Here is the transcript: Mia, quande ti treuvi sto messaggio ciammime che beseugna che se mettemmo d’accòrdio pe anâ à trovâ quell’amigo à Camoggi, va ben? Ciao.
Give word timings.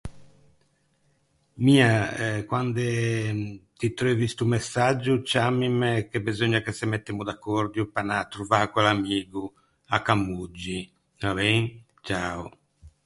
Mia, 1.63 1.91
quande 2.49 2.87
ti 3.79 3.87
treuvi 3.97 4.27
sto 4.33 4.45
messaggio 4.55 5.21
ciammime 5.29 6.07
che 6.09 6.19
beseugna 6.27 6.63
che 6.65 6.71
se 6.77 6.85
mettemmo 6.91 7.25
d’accòrdio 7.27 7.83
pe 7.93 7.99
anâ 8.01 8.15
à 8.23 8.27
trovâ 8.33 8.59
quell’amigo 8.73 9.43
à 9.95 9.97
Camoggi, 10.07 10.79
va 11.21 11.31
ben? 11.39 11.61
Ciao. 12.07 12.41